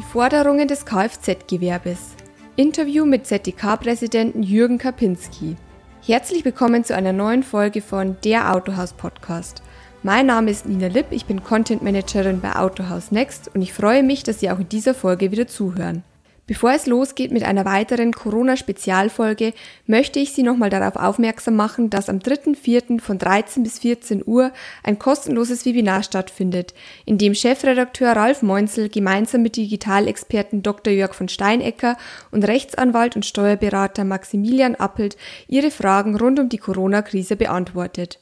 [0.00, 2.16] Die Forderungen des Kfz-Gewerbes.
[2.56, 5.56] Interview mit ZDK-Präsidenten Jürgen Kapinski.
[6.00, 9.62] Herzlich willkommen zu einer neuen Folge von Der Autohaus Podcast.
[10.02, 14.02] Mein Name ist Nina Lipp, ich bin Content Managerin bei Autohaus Next und ich freue
[14.02, 16.02] mich, dass Sie auch in dieser Folge wieder zuhören.
[16.50, 19.52] Bevor es losgeht mit einer weiteren Corona-Spezialfolge,
[19.86, 23.00] möchte ich Sie nochmal darauf aufmerksam machen, dass am 3.4.
[23.00, 24.50] von 13 bis 14 Uhr
[24.82, 26.74] ein kostenloses Webinar stattfindet,
[27.06, 30.92] in dem Chefredakteur Ralf Meunzel gemeinsam mit Digitalexperten Dr.
[30.92, 31.96] Jörg von Steinecker
[32.32, 38.18] und Rechtsanwalt und Steuerberater Maximilian Appelt ihre Fragen rund um die Corona-Krise beantwortet.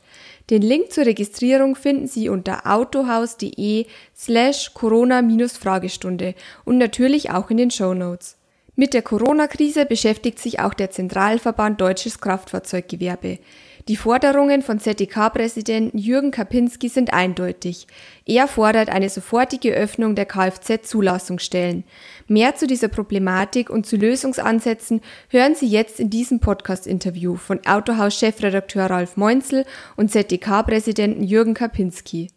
[0.50, 3.84] Den Link zur Registrierung finden Sie unter autohaus.de
[4.16, 6.34] slash Corona-Fragestunde
[6.64, 8.36] und natürlich auch in den Show Notes.
[8.74, 13.38] Mit der Corona-Krise beschäftigt sich auch der Zentralverband Deutsches Kraftfahrzeuggewerbe.
[13.88, 17.86] Die Forderungen von ZDK-Präsident Jürgen Kapinski sind eindeutig.
[18.26, 21.84] Er fordert eine sofortige Öffnung der Kfz-Zulassungsstellen.
[22.26, 28.90] Mehr zu dieser Problematik und zu Lösungsansätzen hören Sie jetzt in diesem Podcast-Interview von Autohaus-Chefredakteur
[28.90, 29.64] Ralf Meunzel
[29.96, 32.30] und ZDK-Präsidenten Jürgen Kapinski.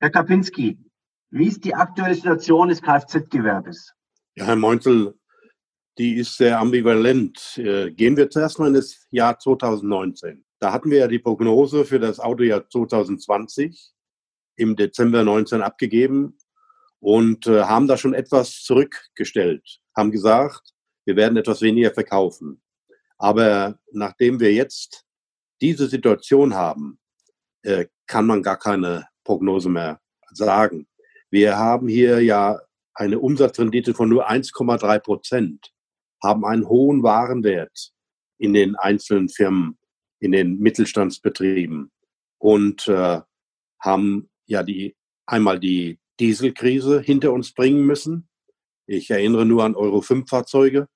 [0.00, 0.78] Herr Kapinski,
[1.30, 3.94] wie ist die aktuelle Situation des Kfz-Gewerbes?
[4.34, 5.14] Ja, Herr Meunzel,
[5.96, 7.56] die ist sehr ambivalent.
[7.56, 10.44] Äh, gehen wir zuerst mal in das Jahr 2019.
[10.60, 13.92] Da hatten wir ja die Prognose für das Autojahr 2020
[14.56, 16.36] im Dezember 19 abgegeben
[17.00, 22.60] und äh, haben da schon etwas zurückgestellt, haben gesagt, wir werden etwas weniger verkaufen.
[23.18, 25.04] Aber nachdem wir jetzt
[25.60, 26.98] diese Situation haben,
[27.62, 30.00] äh, kann man gar keine Prognose mehr
[30.32, 30.88] sagen.
[31.30, 32.60] Wir haben hier ja
[32.94, 35.72] eine Umsatzrendite von nur 1,3 Prozent,
[36.22, 37.92] haben einen hohen Warenwert
[38.38, 39.78] in den einzelnen Firmen
[40.20, 41.90] in den Mittelstandsbetrieben
[42.38, 43.20] und äh,
[43.80, 48.28] haben ja die einmal die Dieselkrise hinter uns bringen müssen.
[48.86, 50.88] Ich erinnere nur an Euro 5 Fahrzeuge.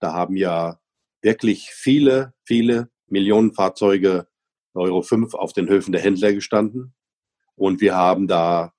[0.00, 0.78] Da haben ja
[1.22, 4.28] wirklich viele, viele Millionen Fahrzeuge
[4.74, 6.94] Euro 5 auf den Höfen der Händler gestanden.
[7.56, 8.72] Und wir haben da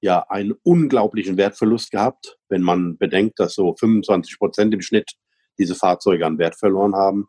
[0.00, 5.12] ja einen unglaublichen Wertverlust gehabt, wenn man bedenkt, dass so 25 Prozent im Schnitt
[5.58, 7.28] diese Fahrzeuge an Wert verloren haben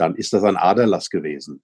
[0.00, 1.62] dann ist das ein Aderlass gewesen.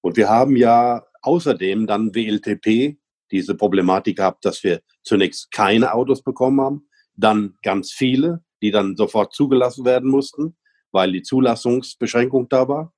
[0.00, 2.98] Und wir haben ja außerdem dann WLTP
[3.30, 8.96] diese Problematik gehabt, dass wir zunächst keine Autos bekommen haben, dann ganz viele, die dann
[8.96, 10.56] sofort zugelassen werden mussten,
[10.92, 12.92] weil die Zulassungsbeschränkung da war.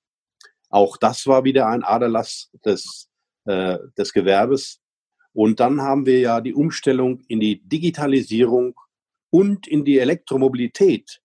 [0.69, 3.08] Auch das war wieder ein Aderlass des,
[3.44, 4.80] äh, des Gewerbes.
[5.32, 8.75] Und dann haben wir ja die Umstellung in die Digitalisierung
[9.30, 11.20] und in die Elektromobilität,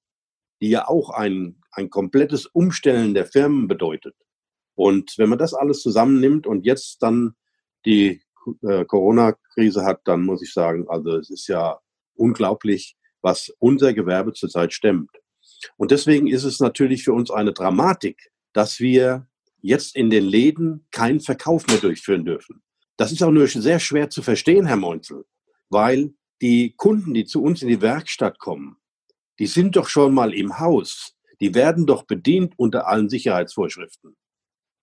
[0.61, 4.15] die ja auch ein ein komplettes Umstellen der Firmen bedeutet.
[4.75, 7.35] Und wenn man das alles zusammennimmt und jetzt dann
[7.85, 8.21] die
[8.63, 11.79] äh, Corona-Krise hat, dann muss ich sagen, also es ist ja
[12.15, 15.11] unglaublich, was unser Gewerbe zurzeit stemmt.
[15.77, 19.27] Und deswegen ist es natürlich für uns eine Dramatik, dass wir
[19.61, 22.63] jetzt in den Läden keinen Verkauf mehr durchführen dürfen.
[22.97, 25.25] Das ist auch nur sehr schwer zu verstehen, Herr Meunzel,
[25.69, 28.77] weil die Kunden, die zu uns in die Werkstatt kommen,
[29.39, 34.16] die sind doch schon mal im Haus die werden doch bedient unter allen Sicherheitsvorschriften.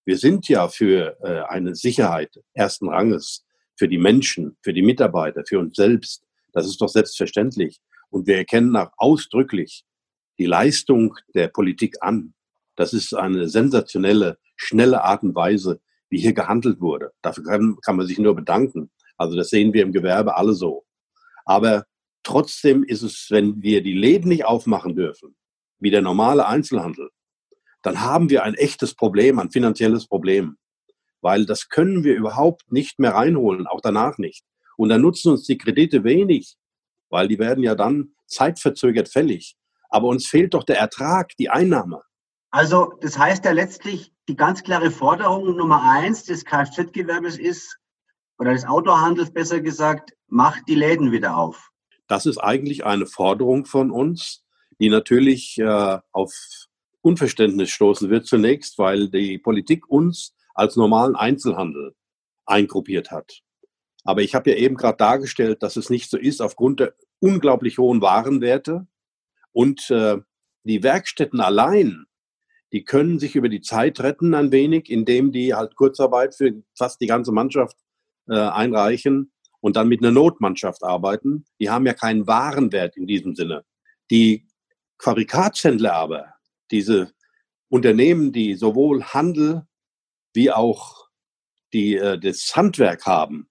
[0.04, 3.46] Wir sind ja für äh, eine Sicherheit ersten Ranges,
[3.76, 6.24] für die Menschen, für die Mitarbeiter, für uns selbst.
[6.52, 7.80] Das ist doch selbstverständlich.
[8.10, 9.84] Und wir erkennen auch ausdrücklich
[10.38, 12.34] die Leistung der Politik an.
[12.74, 15.80] Das ist eine sensationelle, schnelle Art und Weise,
[16.10, 17.12] wie hier gehandelt wurde.
[17.22, 18.90] Dafür kann, kann man sich nur bedanken.
[19.16, 20.84] Also das sehen wir im Gewerbe alle so.
[21.44, 21.84] Aber
[22.24, 25.36] trotzdem ist es, wenn wir die Läden nicht aufmachen dürfen,
[25.78, 27.10] wie der normale Einzelhandel,
[27.82, 30.56] dann haben wir ein echtes Problem, ein finanzielles Problem.
[31.20, 34.44] Weil das können wir überhaupt nicht mehr reinholen, auch danach nicht.
[34.76, 36.56] Und dann nutzen uns die Kredite wenig,
[37.10, 39.56] weil die werden ja dann zeitverzögert fällig.
[39.90, 42.02] Aber uns fehlt doch der Ertrag, die Einnahme.
[42.50, 47.78] Also das heißt ja letztlich, die ganz klare Forderung Nummer eins des Kfz-Gewerbes ist,
[48.38, 51.70] oder des Autohandels besser gesagt, macht die Läden wieder auf.
[52.06, 54.44] Das ist eigentlich eine Forderung von uns,
[54.80, 56.34] die natürlich äh, auf
[57.00, 61.94] Unverständnis stoßen wird zunächst, weil die Politik uns als normalen Einzelhandel
[62.46, 63.40] eingruppiert hat.
[64.04, 67.78] Aber ich habe ja eben gerade dargestellt, dass es nicht so ist aufgrund der unglaublich
[67.78, 68.86] hohen Warenwerte
[69.52, 70.18] und äh,
[70.64, 72.06] die Werkstätten allein,
[72.72, 77.00] die können sich über die Zeit retten ein wenig, indem die halt Kurzarbeit für fast
[77.00, 77.76] die ganze Mannschaft
[78.28, 81.44] äh, einreichen und dann mit einer Notmannschaft arbeiten.
[81.60, 83.64] Die haben ja keinen Warenwert in diesem Sinne.
[84.10, 84.47] Die
[85.00, 86.34] Fabrikatshändler aber,
[86.70, 87.12] diese
[87.68, 89.66] Unternehmen, die sowohl Handel
[90.34, 91.08] wie auch
[91.72, 93.48] die, äh, das Handwerk haben,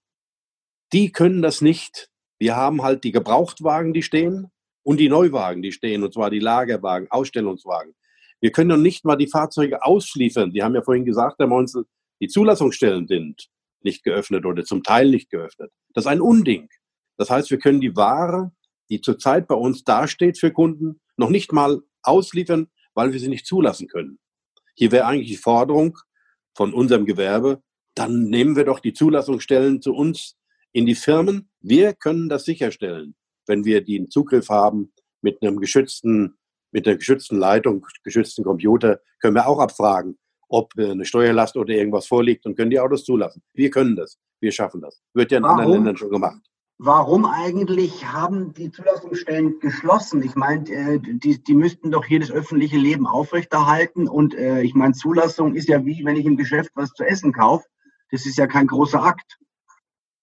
[0.93, 2.09] die können das nicht.
[2.39, 4.51] Wir haben halt die Gebrauchtwagen, die stehen
[4.83, 7.93] Und die Neuwagen, die stehen, und zwar die Lagerwagen, Ausstellungswagen.
[8.39, 10.51] Wir können noch nicht mal die Fahrzeuge ausliefern.
[10.51, 11.85] Die haben ja vorhin gesagt, Herr Monzel,
[12.21, 13.49] die Zulassungsstellen sind
[13.81, 15.71] nicht geöffnet oder zum Teil nicht geöffnet.
[15.93, 16.69] Das ist ein Unding.
[17.17, 18.51] Das heißt, wir können die Ware,
[18.89, 23.45] die zurzeit bei uns dasteht für Kunden, noch nicht mal ausliefern, weil wir sie nicht
[23.45, 24.19] zulassen können.
[24.75, 25.97] Hier wäre eigentlich die Forderung
[26.55, 27.61] von unserem Gewerbe,
[27.95, 30.37] dann nehmen wir doch die Zulassungsstellen zu uns
[30.71, 31.49] in die Firmen.
[31.59, 33.15] Wir können das sicherstellen,
[33.47, 36.37] wenn wir den Zugriff haben mit einem geschützten,
[36.71, 40.17] mit der geschützten Leitung, geschützten Computer, können wir auch abfragen,
[40.47, 43.41] ob eine Steuerlast oder irgendwas vorliegt und können die Autos zulassen.
[43.53, 44.19] Wir können das.
[44.39, 45.01] Wir schaffen das.
[45.13, 45.57] Wird ja in Warum?
[45.57, 46.41] anderen Ländern schon gemacht.
[46.79, 50.21] Warum eigentlich haben die Zulassungsstellen geschlossen?
[50.21, 54.07] Ich meine, äh, die, die müssten doch hier das öffentliche Leben aufrechterhalten.
[54.07, 57.33] Und äh, ich meine, Zulassung ist ja wie, wenn ich im Geschäft was zu essen
[57.33, 57.65] kaufe.
[58.11, 59.39] Das ist ja kein großer Akt.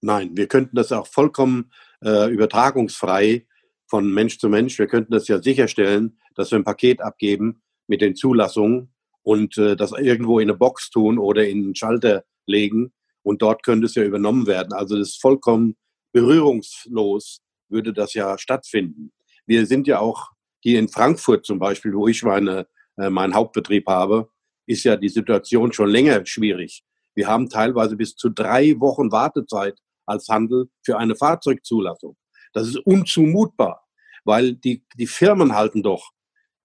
[0.01, 1.73] Nein, wir könnten das auch vollkommen
[2.05, 3.47] äh, übertragungsfrei
[3.89, 4.79] von Mensch zu Mensch.
[4.79, 9.75] Wir könnten das ja sicherstellen, dass wir ein Paket abgeben mit den Zulassungen und äh,
[9.75, 12.93] das irgendwo in eine Box tun oder in einen Schalter legen
[13.23, 14.73] und dort könnte es ja übernommen werden.
[14.73, 15.77] Also das ist vollkommen
[16.14, 19.12] berührungslos würde das ja stattfinden.
[19.46, 20.31] Wir sind ja auch
[20.61, 22.66] hier in Frankfurt zum Beispiel, wo ich meine,
[22.96, 24.31] äh, meinen Hauptbetrieb habe,
[24.66, 26.84] ist ja die Situation schon länger schwierig.
[27.14, 32.17] Wir haben teilweise bis zu drei Wochen Wartezeit als Handel für eine Fahrzeugzulassung.
[32.52, 33.84] Das ist unzumutbar,
[34.25, 36.10] weil die, die Firmen halten doch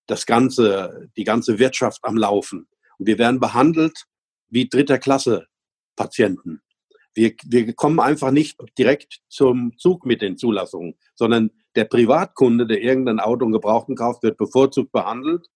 [0.05, 2.67] das ganze, die ganze Wirtschaft am Laufen.
[2.99, 4.05] Und wir werden behandelt
[4.47, 5.47] wie dritter Klasse
[5.95, 6.61] Patienten.
[7.15, 12.81] Wir, wir kommen einfach nicht direkt zum Zug mit den Zulassungen, sondern der Privatkunde, der
[12.81, 15.47] irgendein Auto und Gebrauchten kauft, wird bevorzugt behandelt.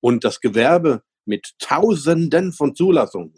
[0.00, 3.34] Und das Gewerbe mit Tausenden von Zulassungen,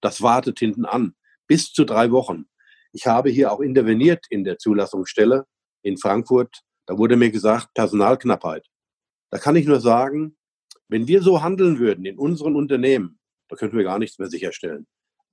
[0.00, 1.14] das wartet hinten an.
[1.46, 2.46] Bis zu drei Wochen.
[2.92, 5.46] Ich habe hier auch interveniert in der Zulassungsstelle
[5.82, 6.62] in Frankfurt.
[6.86, 8.66] Da wurde mir gesagt, Personalknappheit.
[9.30, 10.36] Da kann ich nur sagen,
[10.88, 13.18] wenn wir so handeln würden in unseren Unternehmen,
[13.48, 14.86] da könnten wir gar nichts mehr sicherstellen.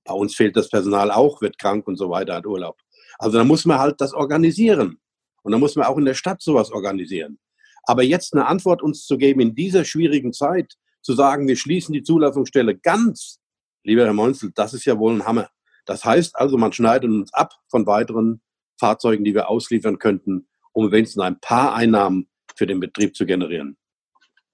[0.04, 2.78] Bei uns fehlt das Personal auch, wird krank und so weiter, hat Urlaub.
[3.18, 4.98] Also da muss man halt das organisieren.
[5.42, 7.38] Und da muss man auch in der Stadt sowas organisieren.
[7.84, 11.92] Aber jetzt eine Antwort uns zu geben in dieser schwierigen Zeit, zu sagen, wir schließen
[11.92, 13.40] die Zulassungsstelle ganz,
[13.82, 15.48] lieber Herr Monzel, das ist ja wohl ein Hammer.
[15.84, 18.40] Das heißt also, man schneidet uns ab von weiteren
[18.78, 23.76] Fahrzeugen, die wir ausliefern könnten, um wenigstens ein paar Einnahmen für den Betrieb zu generieren.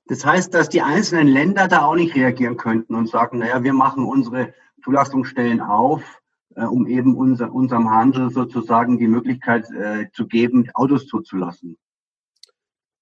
[0.07, 3.75] Das heißt, dass die einzelnen Länder da auch nicht reagieren könnten und sagen, naja, wir
[3.75, 6.03] machen unsere Zulassungsstellen auf,
[6.55, 11.79] äh, um eben unser, unserem Handel sozusagen die Möglichkeit äh, zu geben, Autos zuzulassen.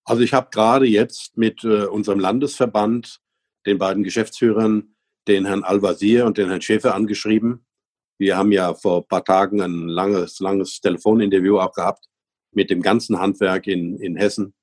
[0.05, 3.21] Also ich habe gerade jetzt mit äh, unserem Landesverband,
[3.67, 4.95] den beiden Geschäftsführern,
[5.27, 7.67] den Herrn Al-Wazir und den Herrn Schäfer angeschrieben.
[8.19, 12.07] Wir haben ja vor ein paar Tagen ein langes, langes Telefoninterview auch gehabt
[12.53, 14.55] mit dem ganzen Handwerk in, in Hessen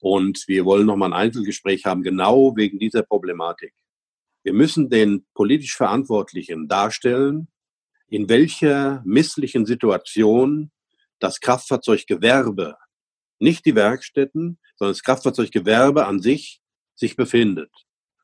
[0.00, 3.74] und wir wollen nochmal ein Einzelgespräch haben, genau wegen dieser Problematik.
[4.46, 7.48] Wir müssen den politisch Verantwortlichen darstellen,
[8.06, 10.70] in welcher misslichen Situation
[11.18, 12.76] das Kraftfahrzeuggewerbe,
[13.40, 16.60] nicht die Werkstätten, sondern das Kraftfahrzeuggewerbe an sich
[16.94, 17.72] sich befindet.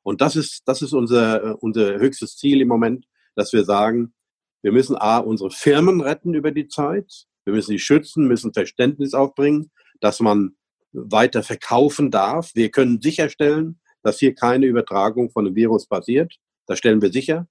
[0.04, 4.14] Und das ist, das ist unser, unser höchstes Ziel im Moment, dass wir sagen,
[4.62, 7.26] wir müssen A, unsere Firmen retten über die Zeit.
[7.44, 10.54] Wir müssen sie schützen, müssen Verständnis aufbringen, dass man
[10.92, 12.52] weiter verkaufen darf.
[12.54, 16.34] Wir können sicherstellen, dass hier keine Übertragung von einem Virus passiert.
[16.66, 17.46] Das stellen wir sicher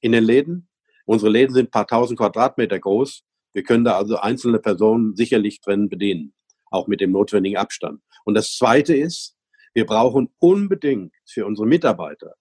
[0.00, 0.68] in den Läden.
[1.04, 3.22] Unsere Läden sind ein paar tausend Quadratmeter groß.
[3.52, 6.34] Wir können da also einzelne Personen sicherlich drin bedienen,
[6.70, 8.00] auch mit dem notwendigen Abstand.
[8.24, 9.36] Und das Zweite ist,
[9.74, 12.34] wir brauchen unbedingt für unsere Mitarbeiter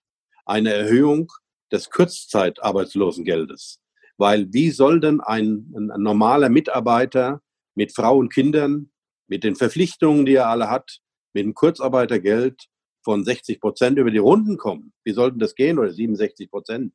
[0.45, 1.31] eine Erhöhung
[1.71, 3.79] des Kurzzeitarbeitslosengeldes.
[4.17, 7.41] Weil wie soll denn ein, ein normaler Mitarbeiter
[7.75, 8.91] mit Frau und Kindern
[9.27, 10.99] mit den Verpflichtungen, die er alle hat,
[11.33, 12.65] mit dem Kurzarbeitergeld
[13.03, 14.93] von 60 Prozent über die Runden kommen.
[15.03, 15.79] Wie sollten das gehen?
[15.79, 16.93] Oder 67 Prozent?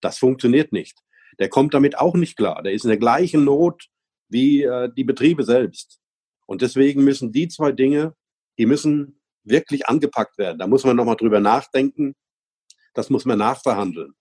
[0.00, 0.98] Das funktioniert nicht.
[1.38, 2.62] Der kommt damit auch nicht klar.
[2.62, 3.88] Der ist in der gleichen Not
[4.28, 6.00] wie äh, die Betriebe selbst.
[6.46, 8.14] Und deswegen müssen die zwei Dinge,
[8.58, 10.58] die müssen wirklich angepackt werden.
[10.58, 12.14] Da muss man nochmal drüber nachdenken.
[12.94, 14.14] Das muss man nachverhandeln.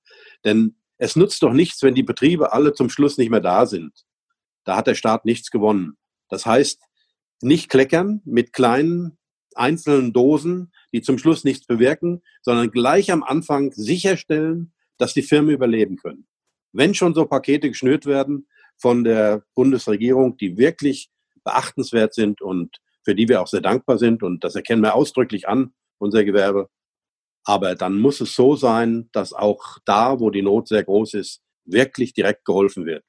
[0.44, 3.92] Denn es nutzt doch nichts, wenn die Betriebe alle zum Schluss nicht mehr da sind.
[4.64, 5.98] Da hat der Staat nichts gewonnen.
[6.30, 6.82] Das heißt,
[7.42, 9.18] nicht kleckern mit kleinen
[9.58, 15.54] einzelnen Dosen, die zum Schluss nichts bewirken, sondern gleich am Anfang sicherstellen, dass die Firmen
[15.54, 16.28] überleben können.
[16.72, 21.10] Wenn schon so Pakete geschnürt werden von der Bundesregierung, die wirklich
[21.44, 25.48] beachtenswert sind und für die wir auch sehr dankbar sind, und das erkennen wir ausdrücklich
[25.48, 26.70] an, unser Gewerbe,
[27.46, 31.42] aber dann muss es so sein, dass auch da, wo die Not sehr groß ist,
[31.66, 33.04] wirklich direkt geholfen wird.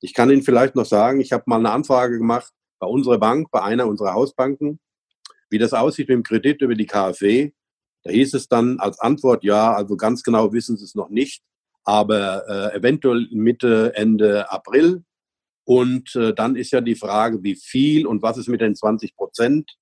[0.00, 3.50] Ich kann Ihnen vielleicht noch sagen, ich habe mal eine Anfrage gemacht bei unserer Bank,
[3.50, 4.78] bei einer unserer Hausbanken.
[5.50, 7.52] Wie das aussieht mit dem Kredit über die KfW,
[8.02, 11.42] da hieß es dann als Antwort, ja, also ganz genau wissen sie es noch nicht,
[11.84, 15.04] aber äh, eventuell Mitte, Ende April.
[15.64, 19.16] Und äh, dann ist ja die Frage, wie viel und was ist mit den 20
[19.16, 19.76] Prozent?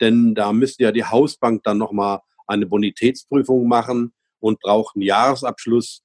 [0.00, 6.02] Denn da müsste ja die Hausbank dann nochmal eine Bonitätsprüfung machen und braucht einen Jahresabschluss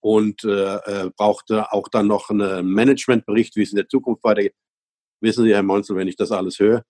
[0.00, 4.54] und äh, äh, brauchte auch dann noch einen Managementbericht, wie es in der Zukunft weitergeht.
[5.20, 6.84] Wissen Sie, Herr Monzel, wenn ich das alles höre,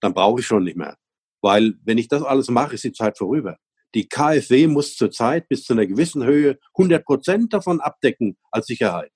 [0.00, 0.96] dann brauche ich schon nicht mehr.
[1.44, 3.58] Weil wenn ich das alles mache, ist die Zeit vorüber.
[3.94, 9.12] Die KfW muss zurzeit bis zu einer gewissen Höhe 100 Prozent davon abdecken als Sicherheit.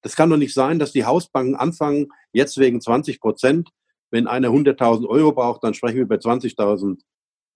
[0.00, 3.68] Das kann doch nicht sein, dass die Hausbanken anfangen, jetzt wegen 20 Prozent,
[4.10, 7.02] wenn einer 100.000 Euro braucht, dann sprechen wir über 20.000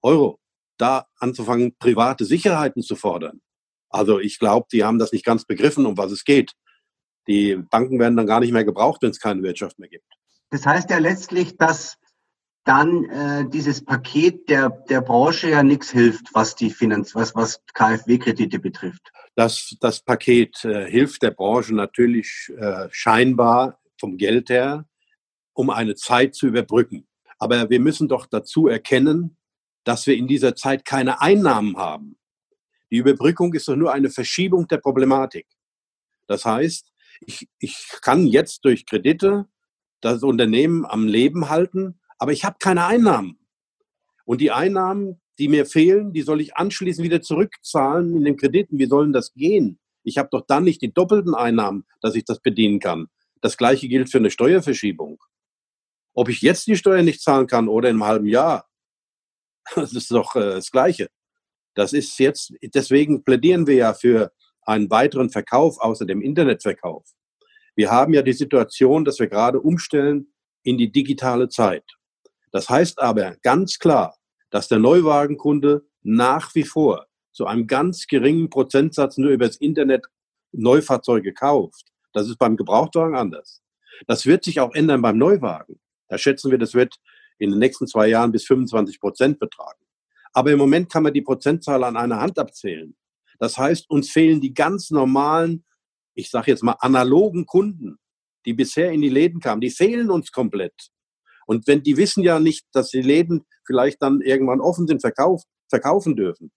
[0.02, 0.38] Euro,
[0.76, 3.40] da anzufangen, private Sicherheiten zu fordern.
[3.88, 6.52] Also ich glaube, die haben das nicht ganz begriffen, um was es geht.
[7.26, 10.12] Die Banken werden dann gar nicht mehr gebraucht, wenn es keine Wirtschaft mehr gibt.
[10.50, 11.96] Das heißt ja letztlich, dass
[12.64, 17.60] dann äh, dieses Paket der, der Branche ja nichts hilft, was die Finanz, was, was
[17.74, 19.12] KfW-Kredite betrifft.
[19.36, 24.88] Das, das Paket äh, hilft der Branche natürlich äh, scheinbar vom Geld her,
[25.52, 27.06] um eine Zeit zu überbrücken.
[27.38, 29.36] Aber wir müssen doch dazu erkennen,
[29.84, 32.16] dass wir in dieser Zeit keine Einnahmen haben.
[32.90, 35.46] Die Überbrückung ist doch nur eine Verschiebung der Problematik.
[36.26, 36.90] Das heißt,
[37.26, 39.46] ich, ich kann jetzt durch Kredite
[40.00, 43.38] das Unternehmen am Leben halten, aber ich habe keine Einnahmen.
[44.24, 48.78] Und die Einnahmen, die mir fehlen, die soll ich anschließend wieder zurückzahlen in den Krediten.
[48.78, 49.78] Wie sollen das gehen?
[50.02, 53.08] Ich habe doch dann nicht die doppelten Einnahmen, dass ich das bedienen kann.
[53.40, 55.22] Das gleiche gilt für eine Steuerverschiebung.
[56.14, 58.68] Ob ich jetzt die Steuer nicht zahlen kann oder in einem halben Jahr,
[59.74, 61.08] das ist doch äh, das Gleiche.
[61.74, 67.04] Das ist jetzt, deswegen plädieren wir ja für einen weiteren Verkauf außer dem Internetverkauf.
[67.74, 71.84] Wir haben ja die Situation, dass wir gerade umstellen in die digitale Zeit.
[72.54, 74.16] Das heißt aber ganz klar,
[74.50, 80.06] dass der Neuwagenkunde nach wie vor zu einem ganz geringen Prozentsatz nur übers Internet
[80.52, 81.88] Neufahrzeuge kauft.
[82.12, 83.60] Das ist beim Gebrauchtwagen anders.
[84.06, 85.80] Das wird sich auch ändern beim Neuwagen.
[86.06, 86.94] Da schätzen wir, das wird
[87.38, 89.84] in den nächsten zwei Jahren bis 25 Prozent betragen.
[90.32, 92.94] Aber im Moment kann man die Prozentzahl an einer Hand abzählen.
[93.40, 95.64] Das heißt, uns fehlen die ganz normalen,
[96.14, 97.98] ich sage jetzt mal analogen Kunden,
[98.46, 99.60] die bisher in die Läden kamen.
[99.60, 100.93] Die fehlen uns komplett.
[101.46, 105.42] Und wenn die wissen ja nicht, dass die Läden vielleicht dann irgendwann offen sind, verkauf,
[105.68, 106.52] verkaufen dürfen.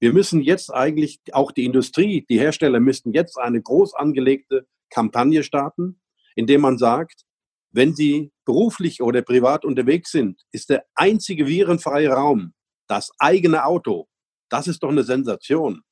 [0.00, 5.42] Wir müssen jetzt eigentlich, auch die Industrie, die Hersteller müssten jetzt eine groß angelegte Kampagne
[5.44, 6.00] starten,
[6.34, 7.22] indem man sagt,
[7.70, 12.52] wenn Sie beruflich oder privat unterwegs sind, ist der einzige virenfreie Raum
[12.88, 14.08] das eigene Auto.
[14.50, 15.82] Das ist doch eine Sensation.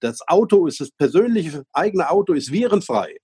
[0.00, 3.18] Das Auto ist das persönliche eigene Auto ist virenfrei,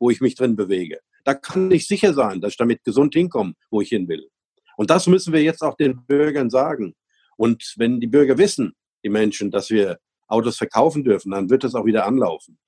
[0.00, 0.98] wo ich mich drin bewege.
[1.26, 4.30] Da kann ich sicher sein, dass ich damit gesund hinkomme, wo ich hin will.
[4.76, 6.94] Und das müssen wir jetzt auch den Bürgern sagen.
[7.36, 11.74] Und wenn die Bürger wissen, die Menschen, dass wir Autos verkaufen dürfen, dann wird es
[11.74, 12.58] auch wieder anlaufen.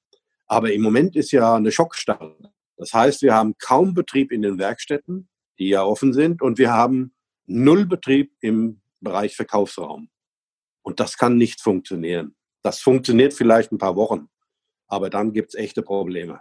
[0.49, 2.37] Aber im Moment ist ja eine Schockstarre.
[2.77, 5.29] Das heißt, wir haben kaum Betrieb in den Werkstätten,
[5.61, 7.15] die ja offen sind, und wir haben
[7.47, 10.11] null Betrieb im Bereich Verkaufsraum.
[10.83, 12.35] Und das kann nicht funktionieren.
[12.63, 14.29] Das funktioniert vielleicht ein paar Wochen,
[14.89, 16.41] aber dann gibt es echte Probleme.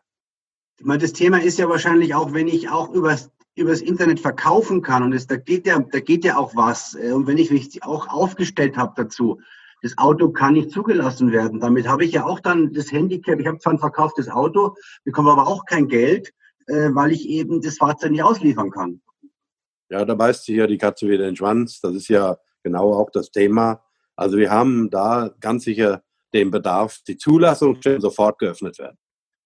[0.80, 5.14] Das Thema ist ja wahrscheinlich auch, wenn ich auch übers, übers Internet verkaufen kann und
[5.14, 6.96] es, da, geht ja, da geht ja auch was.
[6.96, 9.40] Äh, und wenn ich mich auch aufgestellt habe dazu,
[9.82, 11.60] das Auto kann nicht zugelassen werden.
[11.60, 13.40] Damit habe ich ja auch dann das Handicap.
[13.40, 16.32] Ich habe zwar ein verkauftes Auto, bekomme aber auch kein Geld,
[16.68, 19.02] äh, weil ich eben das Fahrzeug nicht ausliefern kann.
[19.90, 21.80] Ja, da beißt sich ja die Katze wieder in den Schwanz.
[21.80, 23.84] Das ist ja genau auch das Thema.
[24.16, 26.04] Also wir haben da ganz sicher
[26.34, 28.98] den Bedarf, die Zulassungsstellen sofort geöffnet werden.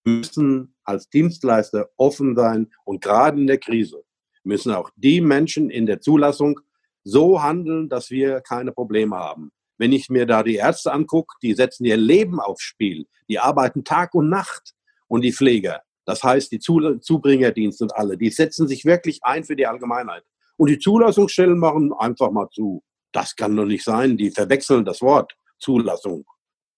[0.03, 4.03] Müssen als Dienstleister offen sein und gerade in der Krise
[4.43, 6.59] müssen auch die Menschen in der Zulassung
[7.03, 9.51] so handeln, dass wir keine Probleme haben.
[9.77, 13.07] Wenn ich mir da die Ärzte angucke, die setzen ihr Leben aufs Spiel.
[13.29, 14.73] Die arbeiten Tag und Nacht.
[15.07, 19.57] Und die Pfleger, das heißt die Zubringerdienste und alle, die setzen sich wirklich ein für
[19.57, 20.23] die Allgemeinheit.
[20.55, 22.81] Und die Zulassungsstellen machen einfach mal zu.
[23.11, 24.15] Das kann doch nicht sein.
[24.15, 26.25] Die verwechseln das Wort Zulassung.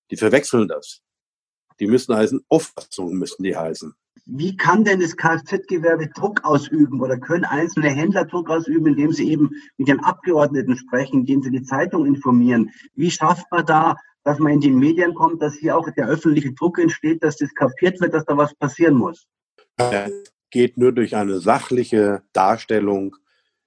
[0.10, 1.03] Die verwechseln das.
[1.84, 3.94] Die müssen heißen, Auffassungen müssen die heißen.
[4.26, 9.30] Wie kann denn das Kfz-Gewerbe Druck ausüben oder können einzelne Händler Druck ausüben, indem sie
[9.30, 12.72] eben mit den Abgeordneten sprechen, indem sie die Zeitung informieren?
[12.96, 16.54] Wie schafft man da, dass man in die Medien kommt, dass hier auch der öffentliche
[16.54, 19.28] Druck entsteht, dass das kapiert wird, dass da was passieren muss?
[19.76, 20.10] Das
[20.52, 23.18] geht nur durch eine sachliche Darstellung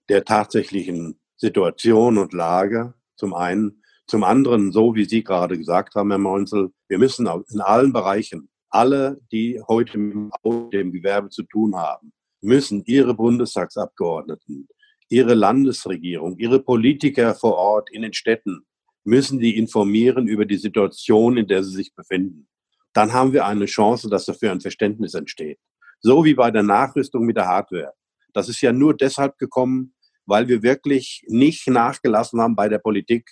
[0.08, 3.82] der tatsächlichen Situation und Lage, zum einen.
[4.06, 8.48] Zum anderen, so wie Sie gerade gesagt haben, Herr Meunzel, wir müssen in allen Bereichen,
[8.68, 14.68] alle, die heute mit dem Gewerbe zu tun haben, müssen ihre Bundestagsabgeordneten,
[15.08, 18.66] Ihre Landesregierung, Ihre Politiker vor Ort in den Städten
[19.06, 22.48] müssen die informieren über die Situation, in der sie sich befinden.
[22.92, 25.58] Dann haben wir eine Chance, dass dafür ein Verständnis entsteht.
[26.00, 27.92] So wie bei der Nachrüstung mit der Hardware.
[28.32, 29.94] Das ist ja nur deshalb gekommen,
[30.26, 33.30] weil wir wirklich nicht nachgelassen haben bei der Politik,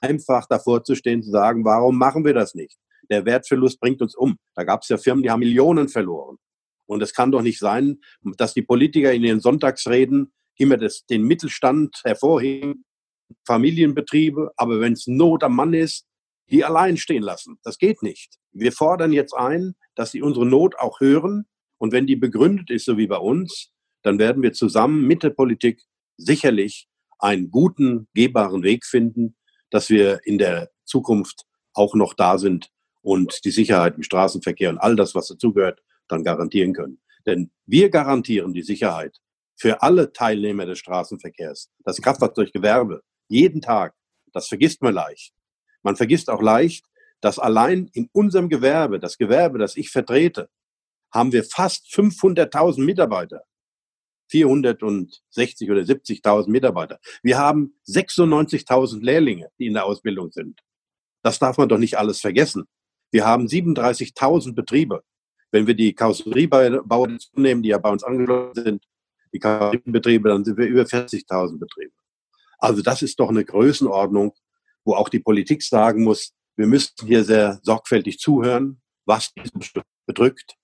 [0.00, 2.78] einfach davor zu stehen, zu sagen, warum machen wir das nicht?
[3.10, 4.36] Der Wertverlust bringt uns um.
[4.54, 6.38] Da gab es ja Firmen, die haben Millionen verloren.
[6.86, 8.00] Und es kann doch nicht sein,
[8.36, 12.84] dass die Politiker in ihren Sonntagsreden immer das, den Mittelstand hervorheben,
[13.46, 16.06] Familienbetriebe, aber wenn es Not am Mann ist,
[16.48, 17.58] die allein stehen lassen.
[17.64, 18.36] Das geht nicht.
[18.52, 21.46] Wir fordern jetzt ein, dass sie unsere Not auch hören.
[21.78, 23.72] Und wenn die begründet ist, so wie bei uns,
[24.02, 25.82] dann werden wir zusammen mit der Politik
[26.16, 26.88] sicherlich
[27.18, 29.36] einen guten, gehbaren Weg finden,
[29.70, 32.70] dass wir in der Zukunft auch noch da sind
[33.02, 37.00] und die Sicherheit im Straßenverkehr und all das, was dazugehört, dann garantieren können.
[37.26, 39.18] Denn wir garantieren die Sicherheit
[39.56, 41.70] für alle Teilnehmer des Straßenverkehrs.
[41.84, 43.94] Das Kraftfahrzeuggewerbe, jeden Tag.
[44.32, 45.32] Das vergisst man leicht.
[45.82, 46.84] Man vergisst auch leicht,
[47.20, 50.48] dass allein in unserem Gewerbe, das Gewerbe, das ich vertrete,
[51.12, 53.44] haben wir fast 500.000 Mitarbeiter.
[54.28, 56.98] 460 oder 70.000 Mitarbeiter.
[57.22, 60.60] Wir haben 96.000 Lehrlinge, die in der Ausbildung sind.
[61.22, 62.64] Das darf man doch nicht alles vergessen.
[63.10, 65.02] Wir haben 37.000 Betriebe.
[65.50, 68.84] Wenn wir die Karosseriebauer nehmen, die ja bei uns angeschlossen sind,
[69.32, 71.92] die Karosseriebaubetriebe, dann sind wir über 40.000 Betriebe.
[72.58, 74.34] Also das ist doch eine Größenordnung,
[74.84, 79.32] wo auch die Politik sagen muss, wir müssen hier sehr sorgfältig zuhören, was
[80.06, 80.56] bedrückt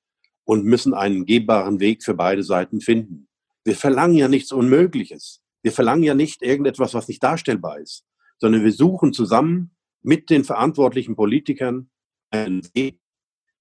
[0.45, 3.29] und müssen einen gehbaren Weg für beide Seiten finden.
[3.65, 5.41] Wir verlangen ja nichts Unmögliches.
[5.63, 8.05] Wir verlangen ja nicht irgendetwas, was nicht darstellbar ist,
[8.39, 11.91] sondern wir suchen zusammen mit den verantwortlichen Politikern
[12.31, 12.99] einen Weg,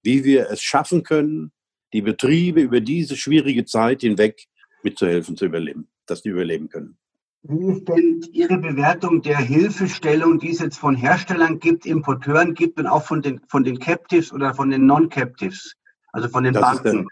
[0.02, 1.52] wie wir es schaffen können,
[1.92, 4.46] die Betriebe über diese schwierige Zeit hinweg
[4.82, 6.98] mitzuhelfen zu überleben, dass die überleben können.
[7.44, 12.78] Wie ist denn Ihre Bewertung der Hilfestellung, die es jetzt von Herstellern gibt, Importeuren gibt
[12.78, 15.74] und auch von den, von den Captives oder von den Non-Captives,
[16.12, 17.08] also von den das Banken?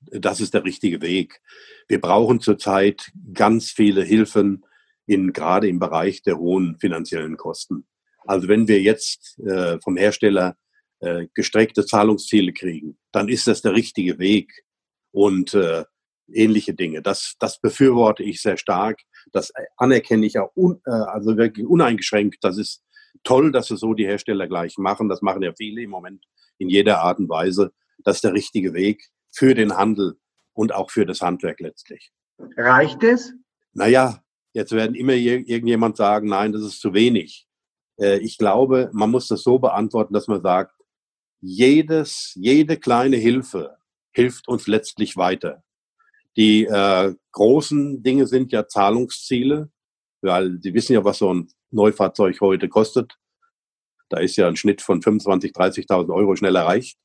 [0.00, 1.40] Das ist der richtige Weg.
[1.88, 4.64] Wir brauchen zurzeit ganz viele Hilfen,
[5.06, 7.86] in, gerade im Bereich der hohen finanziellen Kosten.
[8.26, 10.56] Also wenn wir jetzt äh, vom Hersteller
[11.00, 14.52] äh, gestreckte Zahlungsziele kriegen, dann ist das der richtige Weg.
[15.10, 15.84] Und äh,
[16.32, 17.02] ähnliche Dinge.
[17.02, 19.00] Das, das befürworte ich sehr stark.
[19.32, 22.38] Das anerkenne ich auch un, äh, also wirklich uneingeschränkt.
[22.42, 22.82] Das ist
[23.24, 25.08] toll, dass es so die Hersteller gleich machen.
[25.08, 26.24] Das machen ja viele im Moment
[26.58, 27.72] in jeder Art und Weise.
[28.04, 30.18] Das ist der richtige Weg für den Handel
[30.52, 32.10] und auch für das Handwerk letztlich.
[32.56, 33.32] Reicht es?
[33.72, 37.46] Naja, jetzt werden immer irgendjemand sagen, nein, das ist zu wenig.
[37.98, 40.74] Äh, ich glaube, man muss das so beantworten, dass man sagt,
[41.40, 43.76] jedes, jede kleine Hilfe
[44.12, 45.62] hilft uns letztlich weiter.
[46.36, 49.70] Die äh, großen Dinge sind ja Zahlungsziele,
[50.20, 53.16] weil Sie wissen ja, was so ein Neufahrzeug heute kostet.
[54.08, 56.98] Da ist ja ein Schnitt von 25.000, 30.000 Euro schnell erreicht.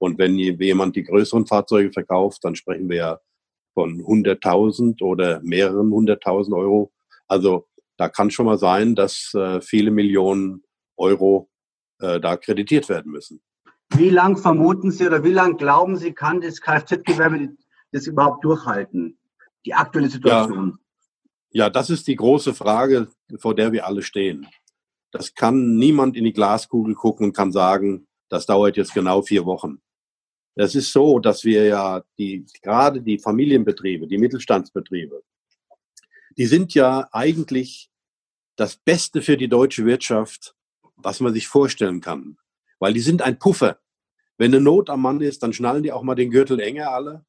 [0.00, 3.20] Und wenn jemand die größeren Fahrzeuge verkauft, dann sprechen wir ja
[3.74, 6.90] von 100.000 oder mehreren 100.000 Euro.
[7.28, 10.64] Also da kann schon mal sein, dass äh, viele Millionen
[10.96, 11.50] Euro
[11.98, 13.42] äh, da kreditiert werden müssen.
[13.90, 17.50] Wie lang vermuten Sie oder wie lang glauben Sie, kann das Kfz-Gewerbe
[17.92, 19.18] das überhaupt durchhalten?
[19.66, 20.78] Die aktuelle Situation.
[21.50, 21.64] Ja.
[21.64, 24.46] ja, das ist die große Frage, vor der wir alle stehen.
[25.10, 29.44] Das kann niemand in die Glaskugel gucken und kann sagen, das dauert jetzt genau vier
[29.44, 29.82] Wochen.
[30.54, 35.22] Es ist so, dass wir ja die, gerade die Familienbetriebe, die Mittelstandsbetriebe,
[36.36, 37.90] die sind ja eigentlich
[38.56, 40.54] das Beste für die deutsche Wirtschaft,
[40.96, 42.36] was man sich vorstellen kann.
[42.78, 43.80] Weil die sind ein Puffer.
[44.36, 47.24] Wenn eine Not am Mann ist, dann schnallen die auch mal den Gürtel enger alle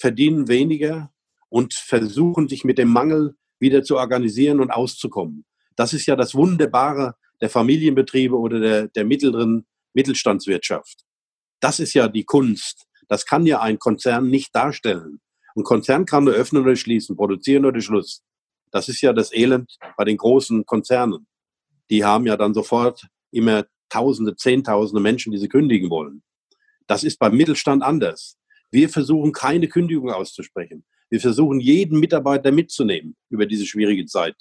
[0.00, 1.12] verdienen weniger
[1.50, 5.44] und versuchen sich mit dem Mangel wieder zu organisieren und auszukommen.
[5.76, 11.04] Das ist ja das Wunderbare der Familienbetriebe oder der, der mittleren Mittelstandswirtschaft.
[11.60, 12.86] Das ist ja die Kunst.
[13.08, 15.20] Das kann ja ein Konzern nicht darstellen.
[15.56, 18.22] Ein Konzern kann nur öffnen oder schließen, produzieren oder Schluss.
[18.70, 21.26] Das ist ja das Elend bei den großen Konzernen.
[21.90, 26.22] Die haben ja dann sofort immer Tausende, Zehntausende Menschen, die sie kündigen wollen.
[26.86, 28.36] Das ist beim Mittelstand anders.
[28.70, 30.84] Wir versuchen keine Kündigung auszusprechen.
[31.08, 34.36] Wir versuchen jeden Mitarbeiter mitzunehmen über diese schwierige Zeit.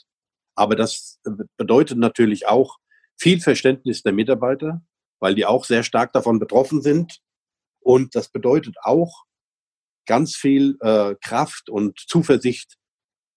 [0.53, 1.19] Aber das
[1.57, 2.77] bedeutet natürlich auch
[3.17, 4.81] viel Verständnis der Mitarbeiter,
[5.19, 7.19] weil die auch sehr stark davon betroffen sind.
[7.79, 9.25] Und das bedeutet auch
[10.05, 12.75] ganz viel äh, Kraft und Zuversicht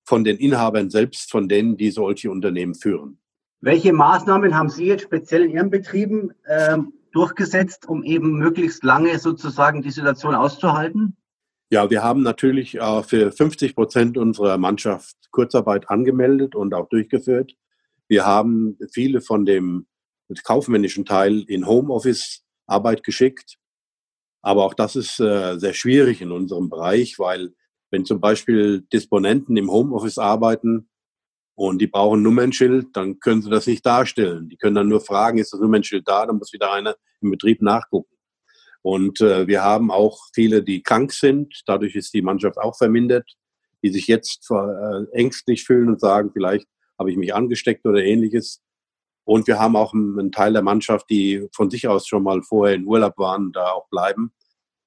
[0.05, 3.19] von den Inhabern selbst, von denen, die solche Unternehmen führen.
[3.61, 9.19] Welche Maßnahmen haben Sie jetzt speziell in Ihren Betrieben ähm, durchgesetzt, um eben möglichst lange
[9.19, 11.17] sozusagen die Situation auszuhalten?
[11.71, 17.55] Ja, wir haben natürlich äh, für 50 Prozent unserer Mannschaft Kurzarbeit angemeldet und auch durchgeführt.
[18.09, 19.87] Wir haben viele von dem
[20.45, 23.57] kaufmännischen Teil in Homeoffice Arbeit geschickt.
[24.43, 27.55] Aber auch das ist äh, sehr schwierig in unserem Bereich, weil
[27.91, 30.89] wenn zum Beispiel Disponenten im Homeoffice arbeiten
[31.55, 34.49] und die brauchen ein Nummernschild, dann können sie das nicht darstellen.
[34.49, 36.27] Die können dann nur fragen, ist das Nummernschild da?
[36.27, 38.13] Dann muss wieder einer im Betrieb nachgucken.
[38.81, 41.63] Und äh, wir haben auch viele, die krank sind.
[41.67, 43.31] Dadurch ist die Mannschaft auch vermindert,
[43.83, 46.67] die sich jetzt äh, ängstlich fühlen und sagen, vielleicht
[46.99, 48.61] habe ich mich angesteckt oder ähnliches.
[49.25, 52.75] Und wir haben auch einen Teil der Mannschaft, die von sich aus schon mal vorher
[52.75, 54.33] in Urlaub waren, da auch bleiben.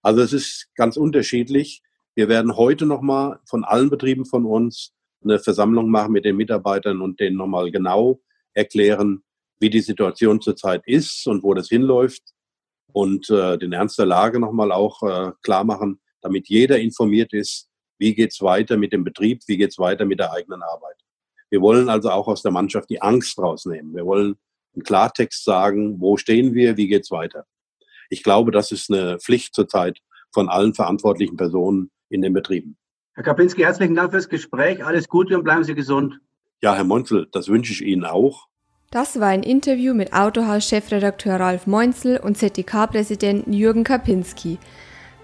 [0.01, 1.81] Also es ist ganz unterschiedlich.
[2.15, 4.93] Wir werden heute nochmal von allen Betrieben von uns
[5.23, 8.21] eine Versammlung machen mit den Mitarbeitern und denen nochmal genau
[8.53, 9.23] erklären,
[9.59, 12.21] wie die Situation zurzeit ist und wo das hinläuft
[12.93, 17.69] und äh, den Ernst der Lage nochmal auch äh, klar machen, damit jeder informiert ist,
[17.97, 21.04] wie geht's weiter mit dem Betrieb, wie geht's weiter mit der eigenen Arbeit.
[21.55, 23.95] Wir wollen also auch aus der Mannschaft die Angst rausnehmen.
[23.95, 24.35] Wir wollen
[24.73, 27.45] im Klartext sagen, wo stehen wir, wie geht's weiter.
[28.09, 29.99] Ich glaube, das ist eine Pflicht zurzeit
[30.33, 32.75] von allen verantwortlichen Personen in den Betrieben.
[33.13, 34.83] Herr Kapinski, herzlichen Dank fürs Gespräch.
[34.83, 36.19] Alles Gute und bleiben Sie gesund.
[36.61, 38.47] Ja, Herr Monzel, das wünsche ich Ihnen auch.
[38.91, 44.59] Das war ein Interview mit Autohaus-Chefredakteur Ralf Meunzel und ZDK-Präsidenten Jürgen Kapinski.